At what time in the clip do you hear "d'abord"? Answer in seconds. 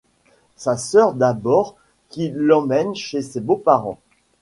1.13-1.75